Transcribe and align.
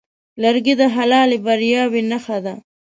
لرګی 0.41 0.73
د 0.79 0.83
حلالې 0.95 1.37
بریاوې 1.45 2.01
نښه 2.11 2.37
ده. 2.45 2.53